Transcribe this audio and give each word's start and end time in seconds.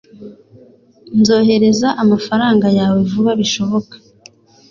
nzohereza 1.19 1.87
amafaranga 2.03 2.67
yawe 2.77 2.99
vuba 3.11 3.31
bishoboka 3.39 3.95